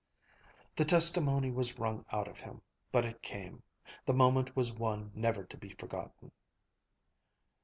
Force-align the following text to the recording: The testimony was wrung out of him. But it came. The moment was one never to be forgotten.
The 0.77 0.83
testimony 0.83 1.51
was 1.51 1.77
wrung 1.77 2.05
out 2.11 2.27
of 2.27 2.39
him. 2.39 2.63
But 2.91 3.05
it 3.05 3.21
came. 3.21 3.61
The 4.07 4.15
moment 4.15 4.55
was 4.55 4.73
one 4.73 5.11
never 5.13 5.43
to 5.43 5.57
be 5.57 5.69
forgotten. 5.69 6.31